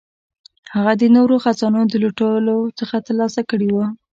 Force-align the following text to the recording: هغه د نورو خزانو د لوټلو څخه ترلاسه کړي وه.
هغه 0.73 0.93
د 1.01 1.03
نورو 1.15 1.35
خزانو 1.43 1.81
د 1.89 1.93
لوټلو 2.03 2.57
څخه 2.79 2.95
ترلاسه 3.07 3.41
کړي 3.49 3.69
وه. 3.75 3.85